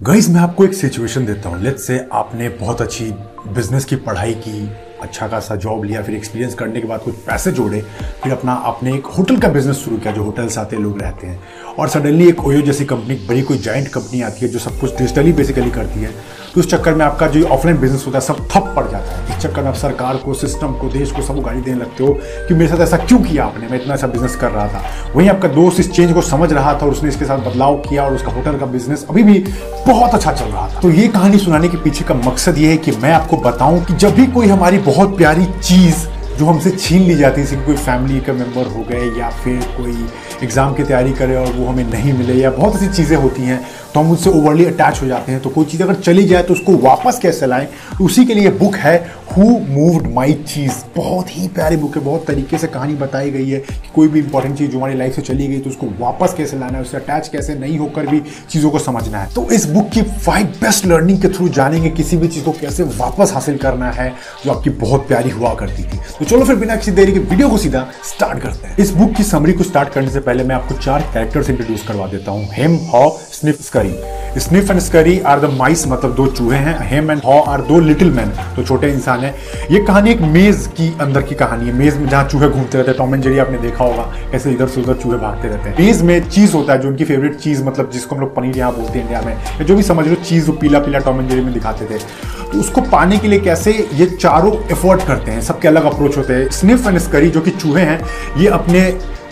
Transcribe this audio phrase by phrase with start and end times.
[0.00, 3.04] Guys मैं आपको एक सिचुएशन देता हूँ। लेट्स से आपने बहुत अच्छी
[3.48, 4.70] बिज़नेस की पढ़ाई की
[5.02, 7.80] अच्छा खासा जॉब लिया, फिर एक्सपीरियंस करने के बाद कुछ पैसे जोड़े,
[8.22, 11.40] फिर अपना, आपने एक होटल का बिज़नेस शुरू किया, जो होटल्स आते लोग रहते हैं।
[11.78, 14.96] और सडनली एक ओयो जैसी कंपनी बड़ी कोई जॉइंट कंपनी आती है जो सब कुछ
[14.98, 16.10] डिजिटली बेसिकली करती है।
[16.54, 19.36] तो उस चक्कर में आपका जो ऑफलाइन बिज़नेस होता है, सब ठप पड़ जाता है।
[19.36, 22.12] इस चक्कर में आप सरकार को सिस्टम को, देश को सब गाली देने लगते हो
[22.48, 23.68] कि मेरे साथ ऐसा क्यों किया आपने?
[23.68, 26.74] मैं इतना ऐसा बिज़नेस कर रहा था। वहीं आपका दोस्त इस चेंज को समझ रहा
[26.74, 29.38] था और उसने इसके साथ बदलाव किया और उसका होटल का बिज़नेस अभी भी
[29.86, 32.76] बहुत अच्छा चल रहा था। तो ये कहानी सुनाने के पीछे का मकसद ये है
[32.76, 36.06] कि मैं आपको बताऊँ कि जब भी कोई हमारी बहुत प्यारी चीज़
[36.38, 39.60] जो हमसे छीन ली जाती है, जैसे कोई फैमिली का मेंबर हो गए या फिर
[39.76, 39.94] कोई
[40.42, 43.60] एग्ज़ाम की तैयारी करे और वो हमें नहीं मिले या बहुत सी चीज़ें होती हैं
[43.94, 46.54] तो हम उससे ओवरली अटैच हो जाते हैं। तो कोई चीज़ अगर चली जाए तो
[46.54, 47.68] उसको वापस कैसे लाएँ?
[48.02, 48.96] उसी के लिए बुक है
[49.28, 53.48] हु मूव्ड माई चीज़ बहुत ही प्यारी बुक है। बहुत तरीके से कहानी बताई गई
[53.48, 56.34] है कि कोई भी इंपॉर्टेंट चीज़ जो हमारी लाइफ से चली गई तो उसको वापस
[56.34, 59.66] कैसे लाना है उससे अटैच कैसे नहीं होकर भी चीज़ों को समझना है। तो इस
[59.66, 63.56] बुक की फाइव बेस्ट लर्निंग के थ्रू जानेंगे किसी भी चीज़ को कैसे वापस हासिल
[63.58, 64.12] करना है,
[64.44, 67.48] जो आपकी बहुत प्यारी हुआ करती थी। तो चलो फिर बिना किसी देरी के वीडियो
[67.48, 70.54] को सीधा स्टार्ट करते हैं। इस बुक की समरी को स्टार्ट करने से पहले मैं
[70.54, 73.08] आपको चार कैरेक्टर्स इंट्रोड्यूस करवा देता हूँ। Hem Haw
[73.40, 77.40] Sniff Scurry Sniff and Scurry are the mice मतलब दो चूहे हैं हेम एंड हॉ
[77.42, 79.34] आर दो लिटिल मैन तो छोटे इंसान है।
[79.70, 82.90] ये कहानी एक मेज की अंदर की कहानी है। मेज में जहाँ चूहे घूमते रहते
[82.90, 85.76] हैं टॉम एंड जेरी आपने देखा होगा, ऐसे इधर से उधर चूहे भागते रहते हैं।
[85.78, 88.72] मेज में चीज़ होता है, जो उनकी फेवरेट चीज़ मतलब जिसको हम लोग पनीर यहाँ
[88.72, 91.40] बोलते हैं इंडिया में। या जो भी समझ लो चीज़ पीला पीला टॉम एंड जेरी
[91.40, 95.68] में दिखाते थे। तो उसको पाने के लिए कैसे ये चारों एफर्ट करते हैं, सबके
[95.68, 98.00] अलग अप्रोच होते हैं। स्निफ एंड स्करी जो कि चूहे हैं,
[98.38, 98.82] ये अपने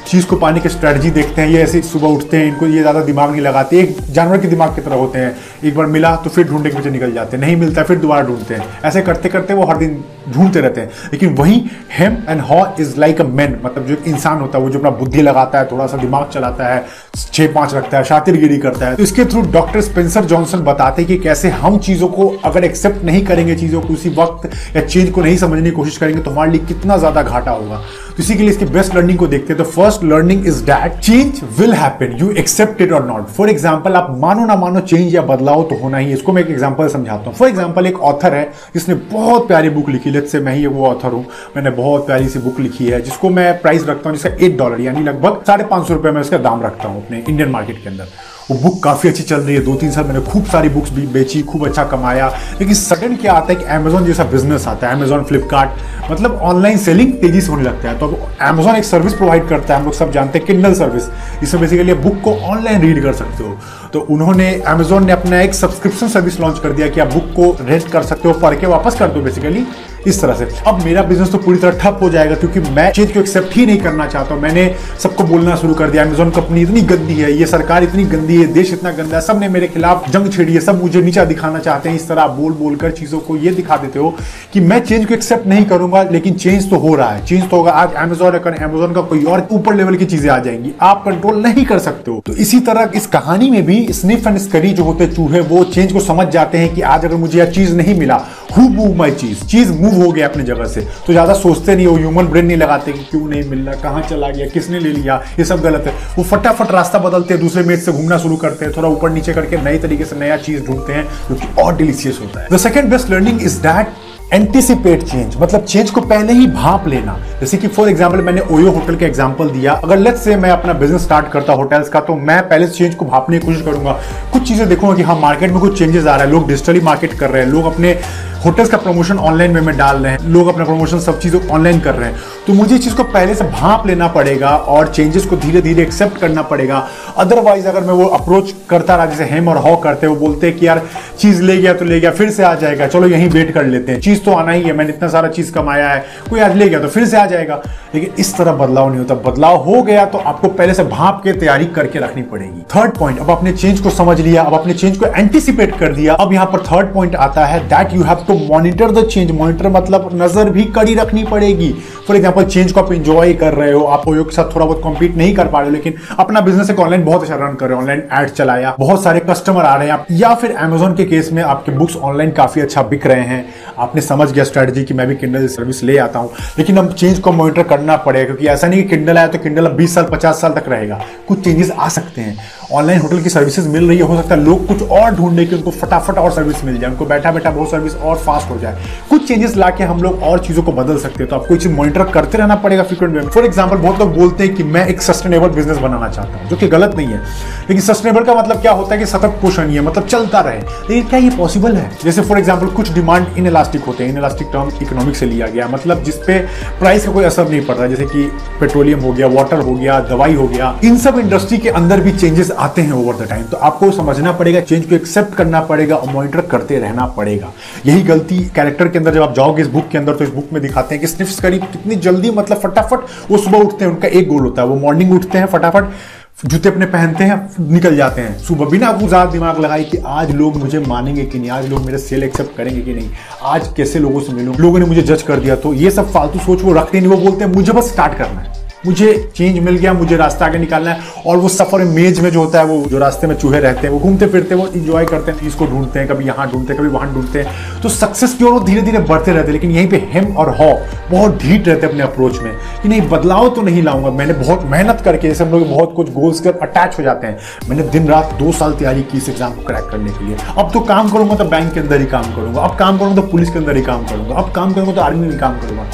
[0.07, 3.01] चीज़ को पाने की स्ट्रेटजी देखते हैं, ये ऐसे सुबह उठते हैं, इनको ये ज़्यादा
[3.03, 6.31] दिमाग नहीं लगाते, एक जानवर के दिमाग की तरह होते हैं। एक बार मिला तो
[6.31, 9.29] फिर ढूँढने के पीछे निकल जाते हैं, नहीं मिलता फिर दोबारा ढूंढते हैं। ऐसे करते
[9.29, 11.61] करते वो हर दिन ढूंढते रहते हैं। लेकिन वहीं
[11.93, 14.91] Hem and Haw is like a man मतलब जो इंसान होता है, वो जो अपना
[14.93, 16.85] बुद्धि लगाता है, थोड़ा सा दिमाग चलाता है
[17.33, 21.09] छः पाँच रखता है, शातिरगिरी करता है। तो इसके थ्रू डॉक्टर स्पेंसर जॉनसन बताते हैं
[21.09, 25.11] कि कैसे हम चीज़ों को अगर एक्सेप्ट नहीं करेंगे, चीज़ों को उसी वक्त या चेंज
[25.11, 27.83] को नहीं समझने की कोशिश करेंगे तो हमारे लिए कितना ज़्यादा घाटा होगा।
[28.17, 30.99] तो इसी के लिए इसकी बेस्ट लर्निंग को देखते हैं तो first learning is that
[30.99, 35.15] change will happen you accept it और नॉट फॉर एग्ज़ाम्पल आप मानो ना मानो चेंज
[35.15, 38.35] या बदलाव तो होना ही इसको मैं एक एग्ज़ाम्पल समझाता हूँ। फॉर एग्ज़ाम्पल एक ऑथर
[38.35, 38.45] है,
[38.75, 41.25] जिसने बहुत प्यारी बुक लिखी। लेट से मैं ही वो ऑथर हूँ।
[41.57, 44.81] मैंने बहुत प्यारी सी बुक लिखी है, जिसको मैं प्राइस रखता हूँ, जिसका एट डॉलर
[44.81, 47.89] यानी लगभग साढ़े पाँच सौ रुपये में उसका दाम रखता हूँ अपने इंडियन मार्केट के
[47.89, 48.09] अंदर।
[48.51, 51.07] वो बुक काफ़ी अच्छी चल रही है। दो तीन साल मैंने खूब सारी बुक्स भी
[51.07, 52.29] बेची, खूब अच्छा कमाया।
[52.61, 56.79] लेकिन सडन क्या आता है कि अमेजोन जैसा बिज़नेस आता है अमेजोन फ्लिपकार्ट मतलब ऑनलाइन
[56.79, 59.87] सेलिंग तेज़ी से होने लगता है। तो अब अमेजोन एक सर्विस प्रोवाइड करता है, हम
[59.87, 61.09] लोग सब जानते हैं किंडल सर्विस
[61.43, 63.57] इसमें बेसिकली आप बुक को ऑनलाइन रीड कर सकते हो।
[63.93, 67.51] तो उन्होंने अमेजोन ने अपना एक सब्सक्रिप्शन सर्विस लॉन्च कर दिया कि आप बुक को
[67.61, 69.67] रेंट कर सकते हो पढ़ के वापस कर दो बेसिकली
[70.07, 73.13] इस तरह से। अब मेरा बिज़नेस तो पूरी तरह ठप हो जाएगा क्योंकि मैं चीज़
[73.13, 74.65] को एक्सेप्ट ही नहीं करना चाहता मैंने
[75.03, 78.47] सबको बोलना शुरू कर दिया। अमेजोन कंपनी इतनी गंदी है, ये सरकार इतनी गंदी है,
[78.53, 81.89] देश इतना गंदा है सबने मेरे खिलाफ जंग छेड़ी है, सब मुझे नीचा दिखाना चाहते
[81.89, 84.15] हैं। इस तरह बोल बोलकर चीज़ों को ये दिखा देते हो
[84.53, 87.57] कि मैं चेंज को एक्सेप्ट नहीं करूँगा, लेकिन चेंज तो हो रहा है। चेंज तो
[87.57, 91.41] होगा। आज अमेजोन अमेजोन का कोई और ऊपर लेवल की चीज़ें आ जाएँगी, आप कंट्रोल
[91.43, 94.85] नहीं कर सकते हो। तो इसी तरह इस कहानी में भी स्निफ एंड स्करी जो
[94.85, 97.95] होते चूहे, वो चेंज को समझ जाते हैं कि आज अगर मुझे यह चीज़ नहीं
[97.95, 98.17] मिला
[98.57, 101.87] who move my cheese cheese move हो गया अपनी जगह से। तो ज़्यादा सोचते नहीं
[101.87, 104.93] हो ह्यूमन ब्रेन नहीं लगाते कि क्यों नहीं मिल रहा कहाँ चला गया, किसने ले
[104.93, 108.37] लिया, ये सब गलत है। वो फटाफट रास्ता बदलते हैं, दूसरे मेज से घूमना शुरू
[108.37, 111.63] करते हैं, थोड़ा ऊपर नीचे करके नए तरीके से नया चीज़ ढूंढते हैं, जो कि
[111.63, 113.95] और डिलीशियस होता है। The second best learning is that
[114.33, 118.71] anticipate change मतलब चेंज को पहले ही भाप लेना। जैसे कि फॉर एग्ज़ाम्पल मैंने ओयो
[118.71, 122.15] होटल का एग्जांपल दिया। अगर लेट्स से मैं अपना बिज़नेस स्टार्ट करता होटल्स का तो
[122.17, 123.93] मैं पहले चेंज को भापने की कोशिश करूँगा।
[124.33, 127.13] कुछ चीज़ें देखूँगा कि हाँ मार्केट में कुछ चेंजेस आ रहा है, लोग डिजिटली मार्केट
[127.13, 127.99] कर रहे हैं, लोग अपने
[128.45, 131.81] होटल्स का प्रमोशन ऑनलाइन वे में डाल रहे हैं। लोग अपना प्रमोशन सब चीज़ों ऑनलाइन
[131.81, 135.25] कर रहे हैं। तो मुझे इस चीज़ को पहले से भाप लेना पड़ेगा और चेंजेस
[135.27, 136.87] को धीरे धीरे एक्सेप्ट करना पड़ेगा।
[137.17, 140.59] अदरवाइज़ अगर मैं वो अप्रोच करता रहा, जैसे हेम और हॉ करते वो बोलते हैं
[140.59, 140.83] कि यार
[141.19, 143.93] चीज़ ले गया तो ले गया, फिर से आ जाएगा। चलो यहीं वेट कर लेते
[143.93, 146.69] हैं। चीज़ तो आना ही है, मैंने इतना सारा चीज़ कमाया है। कोई आज ले
[146.69, 147.61] गया तो फिर से आ जाएगा।
[147.95, 151.33] लेकिन इस तरह बदलाव नहीं होता। बदलाव हो गया तो आपको पहले से भाप के
[151.33, 154.97] तैयारी करके रखनी पड़ेगी। थर्ड पॉइंट अब अपने चेंज को समझ लिया, अब अपने चेंज
[154.97, 158.35] को एंटिसिपेट कर दिया। अब यहाँ पर थर्ड पॉइंट आता है that you have to
[158.47, 161.73] monitor the change monitor मतलब नज़र भी कड़ी रखनी पड़ेगी।
[162.07, 165.17] फॉर एग्ज़ाम्पल चेंज को आप इंजॉय कर रहे हो, आप के साथ थोड़ा बहुत कॉम्पीट
[165.17, 167.77] नहीं कर पा रहे हो, लेकिन अपना बिज़नेस एक ऑनलाइन बहुत अच्छा रन कर रहे
[167.77, 171.31] हो ऑनलाइन एड चलाया, बहुत सारे कस्टमर आ रहे हैं या फिर एमेजोन के केस
[171.33, 173.45] में आपके बुक्स ऑनलाइन काफ़ी अच्छा बिक रहे हैं।
[173.79, 177.19] आपने समझ गया स्ट्रेटजी कि मैं भी किंडल सर्विस ले आता हूँ। लेकिन अब चेंज
[177.19, 180.05] को मॉनिटर करना पड़ेगा, क्योंकि ऐसा नहीं कि किंडल आया तो किंडल अब बीस साल,
[180.05, 182.37] पचास साल तक रहेगा। कुछ चेंजेस आ सकते हैं।
[182.73, 185.55] ऑनलाइन होटल की सर्विसेज़ मिल रही है, हो सकता है लोग कुछ और ढूँढने की
[185.57, 188.79] उनको फटाफट और सर्विस मिल जाए, उनको बैठा बैठा बहुत सर्विस और फास्ट हो जाए।
[189.11, 191.73] कुछ चेंजेस ला के हम लोग और चीज़ों को बदल सकते हैं। तो आपको चीज़
[191.73, 195.03] मॉनिटर करते रहना पड़ेगा फ्रिक्वेंट वे फॉर एग्ज़ाम्पल बहुत लोग बोलते हैं कि मैं एक
[195.03, 198.73] सस्टेनेबल बिज़नेस बनाना चाहता हूँ, जो कि गलत नहीं है। लेकिन सस्टेनेबल का मतलब क्या
[198.73, 200.61] होता है कि सतत पोषण है मतलब चलता रहे।
[200.97, 201.91] लेकिन क्या ये पॉसिबल है?
[202.05, 205.47] जैसे फॉर एग्ज़ाम्पल कुछ डिमांड इन इलास्टिक होते हैं। इन इलास्टिक टर्म इकोनॉमिक से लिया
[205.47, 206.39] गया। मतलब जिसपे
[206.79, 208.25] प्राइस का कोई असर नहीं पड़ रहा। जैसे कि
[208.61, 212.13] पेट्रोलियम हो गया वाटर हो गया, दवाई हो गया। इन सब इंडस्ट्री के अंदर भी
[212.13, 215.97] चेंजेस आते हैं ओवर द टाइम तो आपको समझना पड़ेगा चेंज को एक्सेप्ट करना पड़ेगा
[215.97, 217.53] और मॉनिटर करते रहना पड़ेगा।
[217.87, 220.53] यही गलती कैरेक्टर के अंदर जब आप जाओगे इस बुक के अंदर तो इस बुक
[220.53, 224.09] में दिखाते हैं कि स्निफ्स करीब कितनी जल्दी मतलब फटाफट वो सुबह उठते हैं। उनका
[224.09, 225.93] एक गोल होता है, वो मॉर्निंग उठते हैं फटाफट।
[226.41, 227.37] जूते अपने पहनते हैं,
[227.73, 231.51] निकल जाते हैं। सुबह बिना ज़्यादा दिमाग लगाए कि आज लोग मुझे मानेंगे कि नहीं,
[231.51, 233.11] आज लोग मेरे सेल एक्सेप्ट करेंगे कि नहीं,
[233.45, 234.57] आज कैसे लोगों से मिलूं?
[234.57, 237.17] लोगों ने मुझे जज कर दिया तो ये सब फालतू सोच वो रखते नहीं, वो
[237.17, 238.56] बोलते हैं, मुझे बस स्टार्ट करना है।
[238.87, 242.41] मुझे चेंज मिल गया, मुझे रास्ता आगे निकालना है और वो सफ़र मेज में जो
[242.41, 245.05] होता है, वो जो रास्ते में चूहे रहते हैं, वो घूमते फिरते हैं, वो इंजॉय
[245.07, 248.35] करते हैं, इसको ढूंढते हैं, कभी यहाँ ढूंढते हैं, कभी वहाँ ढूंढते हैं। तो सक्सेस
[248.35, 250.73] की ओर वो धीरे धीरे बढ़ते रहते हैं, लेकिन यहीं पर हेम और हॉ
[251.11, 252.53] बहुत ढीट रहते हैं अपने अप्रोच में
[252.83, 256.13] कि नहीं, बदलाव तो नहीं लाऊँगा। मैंने बहुत मेहनत करके, जैसे हम लोग बहुत कुछ
[256.13, 259.55] गोल्स कर अटैच हो जाते हैं, मैंने दिन रात दो साल तैयारी की इस एग्ज़ाम
[259.55, 262.35] को क्रैक करने के लिए। अब तो काम करूँगा तो बैंक के अंदर ही काम
[262.35, 265.01] करूँगा, अब काम करूँगा तो पुलिस के अंदर ही काम करूँगा, अब काम करूँगा तो
[265.01, 265.87] आर्मी में काम करूँगा।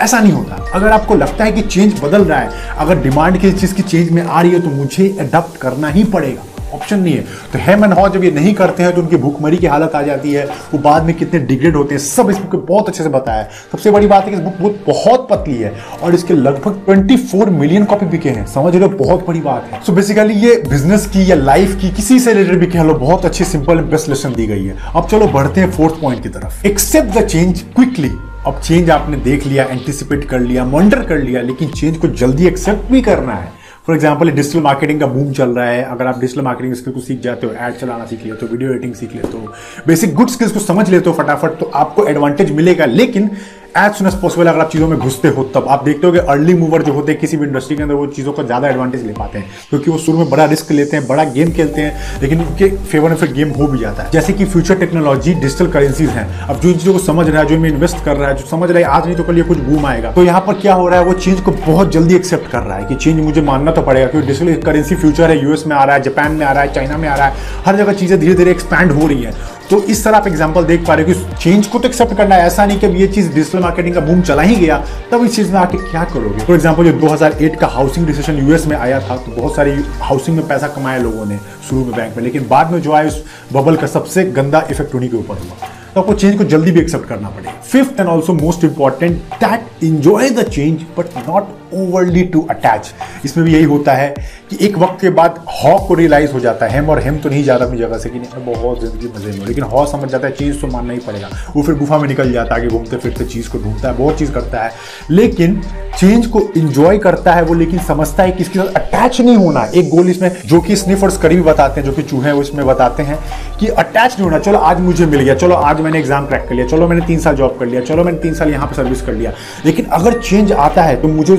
[0.00, 3.58] ऐसा नहीं होता। अगर आपको लगता है कि चेंज बदल रहा है, अगर डिमांड किसी
[3.58, 6.42] चीज़ की चेंज में आ रही है तो मुझे अडॉप्ट करना ही पड़ेगा।
[6.74, 7.22] ऑप्शन नहीं है।
[7.52, 10.02] तो हेम एंड हॉ जब ये नहीं करते हैं तो उनकी भूखमरी की हालत आ
[10.02, 13.02] जाती है। वो बाद में कितने डिग्रेड होते हैं, सब इस बुक में बहुत अच्छे
[13.02, 15.72] से बताया है। सबसे बड़ी बात है कि इस बुक बहुत बहुत पतली है
[16.02, 19.92] और इसके लगभग 24 मिलियन कॉपी बिके हैं। समझ लो बहुत बड़ी बात है। सो
[19.92, 23.24] so बेसिकली ये बिज़नेस की या लाइफ की किसी से रिलेटेड भी कह लो, बहुत
[23.24, 26.66] अच्छी सिंपल बेस्ट लेसन दी गई है। अब चलो बढ़ते हैं फोर्थ पॉइंट की तरफ़।
[26.66, 28.10] एक्सेप्ट द चेंज क्विकली
[28.46, 32.46] अब चेंज आपने देख लिया एंटिसिपेट कर लिया मॉनिटर कर लिया, लेकिन चेंज को जल्दी
[32.46, 33.50] एक्सेप्ट भी करना है।
[33.86, 37.00] फॉर एग्ज़ाम्पल डिजिटल मार्केटिंग का बूम चल रहा है। अगर आप डिजिटल मार्केटिंग स्किल को
[37.00, 39.52] सीख जाते हो एड चलाना सीख लेते हो वीडियो एडिटिंग सीख लेते हो
[39.86, 43.30] बेसिक गुड स्किल्स को समझ लेते हो फटाफट तो आपको एडवांटेज मिलेगा। लेकिन
[43.78, 46.18] एज सुन एज पॉसिबल अगर आप चीज़ों में घुसते हो, तब आप देखते हो कि
[46.18, 49.04] अर्ली मूवर जो होते हैं किसी भी इंडस्ट्री के अंदर, वो चीज़ों का ज़्यादा एडवांटेज
[49.06, 52.20] ले पाते हैं। क्योंकि वो शुरू में बड़ा रिस्क लेते हैं, बड़ा गेम खेलते हैं,
[52.22, 55.66] लेकिन उनके फेवर में फिर गेम हो भी जाता है। जैसे कि फ्यूचर टेक्नोलॉजी डिजिटल
[55.66, 58.36] करेंसीज हैं। अब जो इन चीज़ों को समझ रहा है, जो इन्वेस्ट कर रहा है,
[58.36, 60.60] जो समझ रहा है, आज नहीं तो कल ये कुछ बूम आएगा। तो यहाँ पर
[60.60, 63.20] क्या हो रहा है, वो चेंज को बहुत जल्दी एक्सेप्ट कर रहा है कि चेंज
[63.20, 66.32] मुझे मानना तो पड़ेगा, क्योंकि डिजिटल करेंसी फ्यूचर है यूएस में आ रहा है जापान
[66.32, 67.34] में आ रहा है चाइना में आ रहा है,
[67.66, 69.32] हर जगह चीज़ें धीरे धीरे एक्सपैंड हो रही है।
[69.70, 72.34] तो इस तरह आप एग्ज़ाम्पल देख पा रहे हो कि चेंज को तो एक्सेप्ट करना
[72.34, 74.76] है। ऐसा नहीं कि ये चीज़ डिजिटल मार्केटिंग का बूम चला ही गया,
[75.12, 76.44] तब इस चीज़ में आके क्या करोगे?
[76.44, 79.72] फॉर एग्ज़ाम्पल जो 2008 का हाउसिंग रिसेशन यूएस में आया था तो बहुत सारी
[80.02, 83.06] हाउसिंग में पैसा कमाया लोगों ने शुरू में बैंक में। लेकिन बाद में जो आया,
[83.06, 86.70] उस बबल का सबसे गंदा इफ़ेक्ट उन्हीं के ऊपर हुआ। तो आपको चेंज को जल्दी
[86.70, 91.65] भी एक्सेप्ट करना पड़ेगा। Fifth and also most important that enjoy the change but not
[91.74, 92.92] overly to attach
[93.24, 94.14] इसमें भी यही होता है
[94.50, 97.28] कि एक वक्त के बाद हॉ को रियलाइज़ हो जाता है हेम और हेम तो
[97.28, 100.26] नहीं जाता अपनी जगह से कि नहीं बहुत ज़िंदगी मज़े में लेकिन हॉ समझ जाता
[100.26, 102.96] है, चीज़ तो मानना ही पड़ेगा। वो फिर गुफा में निकल जाता है, आगे घूमते
[102.96, 104.72] फिरते चीज़ को ढूंढता है, बहुत चीज़ करता है।
[105.10, 105.60] लेकिन
[105.98, 109.64] चेंज को इंजॉय करता है वो, लेकिन समझता है कि इसके साथ अटैच नहीं होना।
[109.74, 113.02] एक गोल इसमें, जो कि स्निफर्स करीबी बताते हैं, जो कि चूहे हैं उसमें बताते
[113.02, 113.18] हैं
[113.60, 116.54] कि अटैच नहीं होना, चलो आज मुझे मिल गया, चलो आज मैंने एग्ज़ाम क्रैक कर
[116.54, 119.02] लिया, चलो मैंने तीन साल जॉब कर लिया, चलो मैंने तीन साल यहाँ पर सर्विस
[119.02, 119.32] कर लिया।
[119.66, 121.36] लेकिन अगर चेंज आता है तो मुझे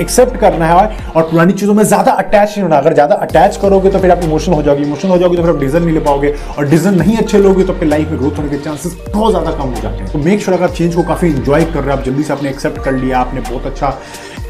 [0.00, 0.74] एक्सेप्ट करना है
[1.08, 4.24] और पुरानी चीज़ों में ज़्यादा अटैच नहीं होना। अगर ज़्यादा अटैच करोगे तो फिर आप
[4.24, 6.98] इमोशन हो जाओगे। इमोशन हो जाओगे तो फिर आप डिसीज़न नहीं ले पाओगे। और डिसीज़न
[6.98, 9.80] नहीं अच्छे लोगे तो आपके लाइफ में ग्रोथ होने के चांसेस बहुत ज़्यादा कम हो
[9.82, 12.22] जाते हैं। तो मेक श्योर अगर चेंज को काफ़ी इंजॉय कर रहे हो, आप जल्दी
[12.22, 13.98] से आपने एक्सेप्ट कर लिया, आपने बहुत अच्छा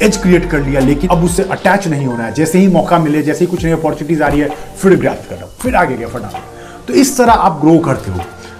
[0.03, 3.21] एज क्रिएट कर लिया, लेकिन अब उससे अटैच नहीं होना है। जैसे ही मौका मिले,
[3.23, 6.07] जैसे ही कुछ नई अपॉर्चुनिटीज़ आ रही है, फिर ग्रैप कर रहा फिर आगे गया
[6.07, 8.19] फटाफट। तो इस तरह आप ग्रो करते हो।